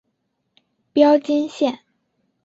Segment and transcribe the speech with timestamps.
[0.93, 1.81] 标津线。